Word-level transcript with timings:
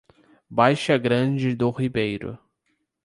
Baixa 0.49 0.97
Grande 0.97 1.55
do 1.55 1.69
Ribeiro 1.69 2.39